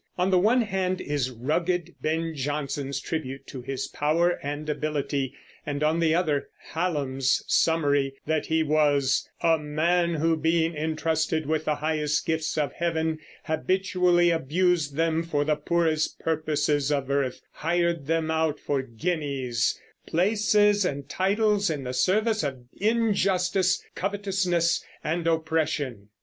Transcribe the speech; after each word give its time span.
On 0.17 0.31
the 0.31 0.39
one 0.39 0.61
hand 0.63 0.99
is 0.99 1.29
rugged 1.29 1.93
Ben 2.01 2.33
Jonson's 2.33 2.99
tribute 2.99 3.45
to 3.45 3.61
his 3.61 3.87
power 3.89 4.39
and 4.41 4.67
ability, 4.67 5.35
and 5.63 5.83
on 5.83 5.99
the 5.99 6.15
other 6.15 6.49
Hallam's 6.71 7.43
summary 7.45 8.15
that 8.25 8.47
he 8.47 8.63
was 8.63 9.29
"a 9.41 9.59
man 9.59 10.15
who, 10.15 10.35
being 10.35 10.73
intrusted 10.73 11.45
with 11.45 11.65
the 11.65 11.75
highest 11.75 12.25
gifts 12.25 12.57
of 12.57 12.73
Heaven, 12.73 13.19
habitually 13.43 14.31
abused 14.31 14.95
them 14.95 15.21
for 15.21 15.45
the 15.45 15.55
poorest 15.55 16.17
purposes 16.19 16.91
of 16.91 17.07
earth 17.11 17.39
hired 17.51 18.07
them 18.07 18.31
out 18.31 18.59
for 18.59 18.81
guineas, 18.81 19.79
places, 20.07 20.83
and 20.83 21.07
titles 21.09 21.69
in 21.69 21.83
the 21.83 21.93
service 21.93 22.41
of 22.41 22.57
injustice, 22.79 23.83
covetousness, 23.93 24.83
and 25.03 25.27
oppression." 25.27 26.09